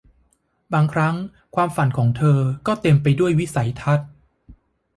[0.73, 1.15] บางครั้ง
[1.55, 4.09] ความฝันของเธอก็เต็มไปด้วยวิสัยทัศน์